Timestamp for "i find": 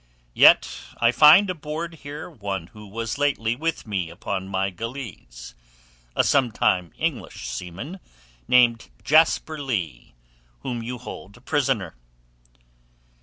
0.97-1.47